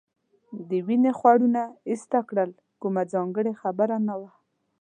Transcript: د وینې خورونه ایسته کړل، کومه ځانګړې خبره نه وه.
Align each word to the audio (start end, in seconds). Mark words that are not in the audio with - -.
د 0.69 0.71
وینې 0.87 1.11
خورونه 1.19 1.61
ایسته 1.89 2.19
کړل، 2.29 2.51
کومه 2.81 3.03
ځانګړې 3.13 3.53
خبره 3.61 3.97
نه 4.07 4.15
وه. 4.19 4.31